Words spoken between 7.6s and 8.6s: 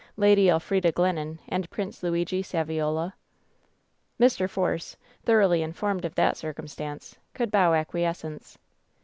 acquiescence.